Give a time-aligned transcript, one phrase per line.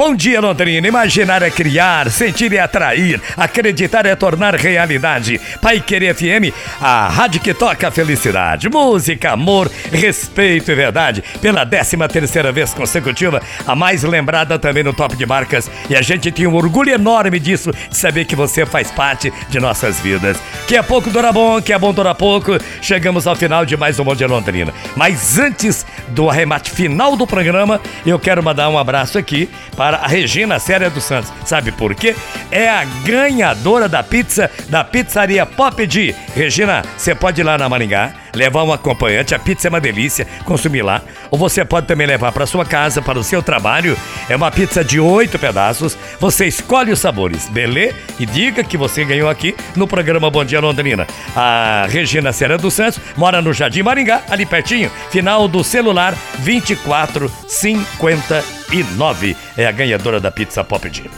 [0.00, 0.88] Bom dia, Londrina.
[0.88, 5.38] Imaginar é criar, sentir é atrair, acreditar é tornar realidade.
[5.60, 8.70] Pai Querer FM, a rádio que toca a felicidade.
[8.70, 11.22] Música, amor, respeito e verdade.
[11.42, 15.70] Pela 13 terceira vez consecutiva, a mais lembrada também no top de marcas.
[15.90, 19.60] E a gente tem um orgulho enorme disso, de saber que você faz parte de
[19.60, 20.38] nossas vidas.
[20.66, 22.52] Que é pouco dura bom, que é bom dura pouco.
[22.80, 24.72] Chegamos ao final de mais um Bom Dia Londrina.
[24.96, 29.46] Mas antes do arremate final do programa, eu quero mandar um abraço aqui
[29.76, 31.32] para a Regina Séria dos Santos.
[31.44, 32.14] Sabe por quê?
[32.50, 36.14] É a ganhadora da pizza da pizzaria Pop D.
[36.34, 40.26] Regina, você pode ir lá na Maringá, levar um acompanhante, a pizza é uma delícia,
[40.44, 41.02] consumir lá.
[41.30, 43.96] Ou você pode também levar para sua casa, para o seu trabalho.
[44.28, 45.96] É uma pizza de oito pedaços.
[46.18, 47.94] Você escolhe os sabores, beleza?
[48.18, 51.06] E diga que você ganhou aqui no programa Bom Dia Londrina.
[51.34, 54.90] A Regina Séria dos Santos mora no Jardim Maringá, ali pertinho.
[55.10, 61.10] Final do celular 2459 é a ganhadora da pizza Pop D.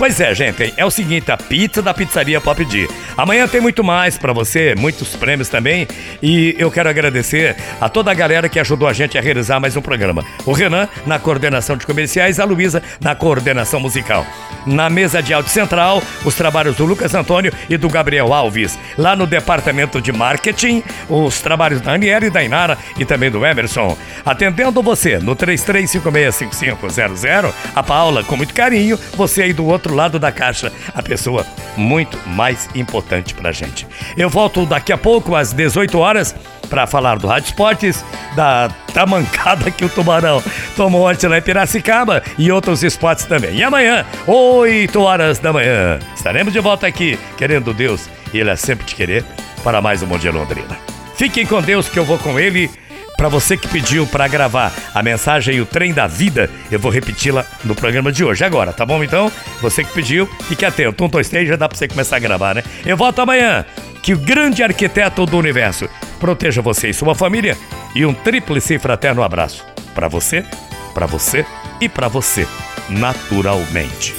[0.00, 2.88] Pois é, gente, é o seguinte, a pizza da pizzaria Pop D.
[3.18, 5.86] Amanhã tem muito mais para você, muitos prêmios também,
[6.22, 9.76] e eu quero agradecer a toda a galera que ajudou a gente a realizar mais
[9.76, 10.24] um programa.
[10.46, 14.24] O Renan na coordenação de comerciais, a Luísa na coordenação musical.
[14.64, 18.78] Na mesa de áudio central, os trabalhos do Lucas Antônio e do Gabriel Alves.
[18.96, 23.44] Lá no departamento de marketing, os trabalhos da Aniela e da Inara e também do
[23.44, 23.98] Emerson.
[24.24, 30.32] Atendendo você no 33565500, a Paula, com muito carinho, você aí do outro lado da
[30.32, 31.46] caixa, a pessoa
[31.76, 33.86] muito mais importante pra gente.
[34.16, 36.34] Eu volto daqui a pouco, às 18 horas,
[36.68, 40.42] para falar do Rádio Esportes, da tamancada que o Tubarão
[40.76, 43.56] tomou ontem lá em Piracicaba e outros esportes também.
[43.56, 48.56] E amanhã, 8 horas da manhã, estaremos de volta aqui, querendo Deus, e Ele é
[48.56, 49.24] sempre te querer,
[49.64, 50.78] para mais um Dia Londrina.
[51.16, 52.70] Fiquem com Deus que eu vou com Ele.
[53.20, 57.44] Para você que pediu para gravar a mensagem O Trem da Vida, eu vou repeti-la
[57.62, 59.04] no programa de hoje, agora, tá bom?
[59.04, 61.04] Então, você que pediu, fique atento.
[61.04, 62.64] Um, dois, três, já dá para você começar a gravar, né?
[62.82, 63.66] Eu volto amanhã.
[64.02, 65.86] Que o grande arquiteto do universo
[66.18, 67.58] proteja você e sua família.
[67.94, 69.66] E um tríplice fraterno abraço.
[69.94, 70.42] Para você,
[70.94, 71.44] para você
[71.78, 72.48] e para você,
[72.88, 74.14] naturalmente.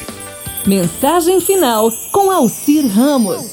[0.67, 3.49] Mensagem final com Alcir Ramos.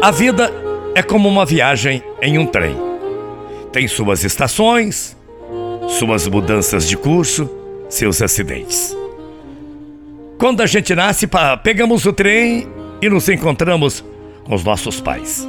[0.00, 2.76] A vida é como uma viagem em um trem.
[3.72, 5.16] Tem suas estações,
[5.88, 7.48] suas mudanças de curso,
[7.88, 8.96] seus acidentes.
[10.38, 11.28] Quando a gente nasce,
[11.62, 12.68] pegamos o trem
[13.02, 14.04] e nos encontramos
[14.44, 15.46] com os nossos pais.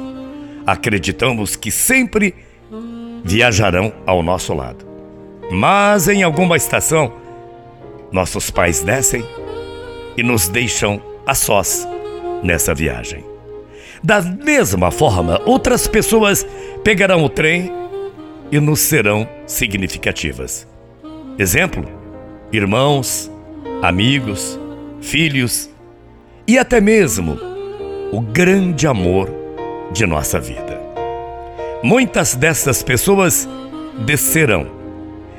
[0.66, 2.34] Acreditamos que sempre
[3.24, 4.84] viajarão ao nosso lado.
[5.50, 7.12] Mas em alguma estação,
[8.12, 9.24] nossos pais descem
[10.16, 11.86] e nos deixam a sós
[12.42, 13.29] nessa viagem.
[14.02, 16.46] Da mesma forma, outras pessoas
[16.82, 17.70] pegarão o trem
[18.50, 20.66] e nos serão significativas.
[21.38, 21.84] Exemplo:
[22.52, 23.30] irmãos,
[23.82, 24.58] amigos,
[25.00, 25.70] filhos
[26.46, 27.38] e até mesmo
[28.10, 29.30] o grande amor
[29.92, 30.80] de nossa vida.
[31.82, 33.48] Muitas dessas pessoas
[34.04, 34.66] descerão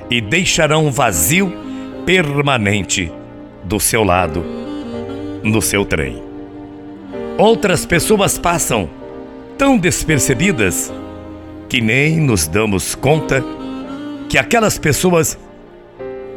[0.10, 1.52] e deixarão um vazio
[2.06, 3.12] permanente
[3.64, 4.44] do seu lado
[5.44, 6.31] no seu trem.
[7.42, 8.88] Outras pessoas passam
[9.58, 10.94] tão despercebidas
[11.68, 13.44] que nem nos damos conta
[14.30, 15.40] que aquelas pessoas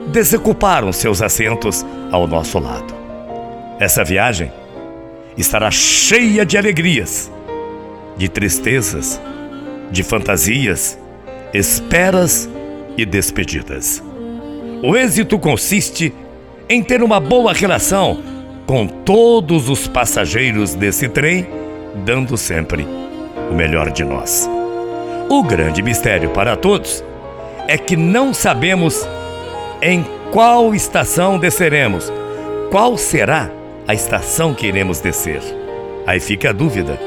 [0.06, 2.94] desocuparam seus assentos ao nosso lado.
[3.78, 4.50] Essa viagem
[5.36, 7.30] estará cheia de alegrias,
[8.16, 9.20] de tristezas,
[9.90, 10.98] de fantasias,
[11.52, 12.48] esperas
[12.96, 14.02] e despedidas.
[14.82, 16.14] O êxito consiste
[16.66, 18.33] em ter uma boa relação
[18.66, 21.46] com todos os passageiros desse trem,
[22.04, 22.86] dando sempre
[23.50, 24.48] o melhor de nós.
[25.28, 27.04] O grande mistério para todos
[27.68, 29.06] é que não sabemos
[29.80, 32.12] em qual estação desceremos,
[32.70, 33.50] qual será
[33.86, 35.40] a estação que iremos descer.
[36.06, 36.98] Aí fica a dúvida.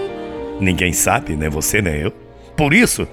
[0.59, 2.13] Ninguém sabe, nem você nem eu.
[2.56, 3.07] Por isso,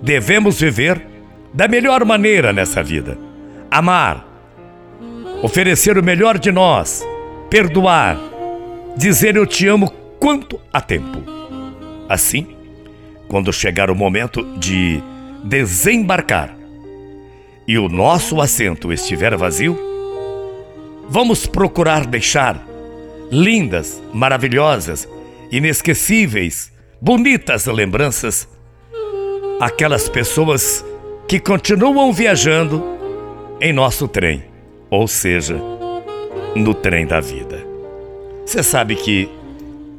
[0.00, 1.06] devemos viver
[1.52, 3.18] da melhor maneira nessa vida.
[3.70, 4.26] Amar,
[5.42, 7.06] oferecer o melhor de nós,
[7.50, 8.18] perdoar,
[8.96, 11.22] dizer eu te amo quanto há tempo.
[12.08, 12.46] Assim,
[13.28, 15.02] quando chegar o momento de
[15.42, 16.56] desembarcar
[17.66, 19.78] e o nosso assento estiver vazio,
[21.08, 22.64] vamos procurar deixar
[23.30, 25.08] lindas, maravilhosas,
[25.50, 28.48] inesquecíveis, bonitas lembranças
[29.60, 30.84] aquelas pessoas
[31.26, 32.84] que continuam viajando
[33.60, 34.44] em nosso trem,
[34.90, 35.56] ou seja,
[36.56, 37.64] no trem da vida.
[38.44, 39.28] Você sabe que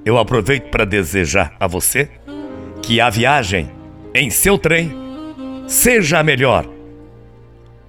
[0.03, 2.09] eu aproveito para desejar a você
[2.81, 3.69] que a viagem
[4.13, 4.91] em seu trem
[5.67, 6.67] seja a melhor.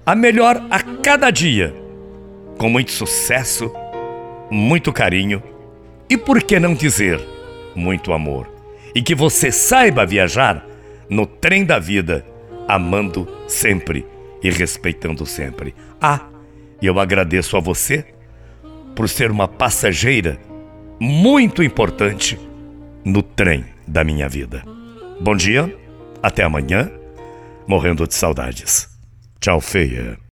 [0.05, 1.73] A melhor a cada dia.
[2.57, 3.71] com muito sucesso,
[4.51, 5.41] muito carinho
[6.09, 7.17] e, por que não dizer,
[7.73, 8.51] muito amor.
[8.93, 10.65] E que você saiba viajar
[11.09, 12.25] no trem da vida,
[12.67, 14.05] amando sempre
[14.43, 15.73] e respeitando sempre.
[16.01, 16.27] Ah,
[16.81, 18.05] eu agradeço a você
[18.95, 20.39] por ser uma passageira
[20.99, 22.37] muito importante
[23.05, 24.63] no trem da minha vida.
[25.21, 25.73] Bom dia,
[26.21, 26.91] até amanhã,
[27.67, 28.89] morrendo de saudades.
[29.39, 30.28] Tchau, feia.